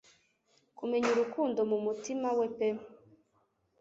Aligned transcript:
Kumenya 0.77 1.09
urukundo 1.11 1.59
mumutima 1.71 2.29
we 2.37 2.47
pe 2.57 2.69